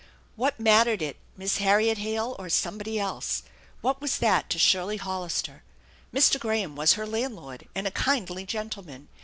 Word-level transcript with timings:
What 0.35 0.59
mattered 0.59 1.03
it, 1.03 1.17
Miss 1.37 1.57
Harriet 1.57 1.99
Hale 1.99 2.35
or 2.39 2.49
somebody 2.49 2.99
else? 2.99 3.43
What 3.81 4.01
was 4.01 4.17
that 4.17 4.49
to 4.49 4.57
Shirley 4.57 4.97
Hollister? 4.97 5.61
Mr. 6.11 6.39
Graham 6.39 6.75
was 6.75 6.93
her 6.93 7.05
landlord 7.05 7.67
and 7.75 7.85
a 7.85 7.91
kindly 7.91 8.43
gentleman. 8.43 9.09